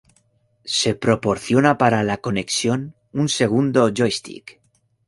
[0.65, 4.59] Se proporciona para la conexión un segundo joystick.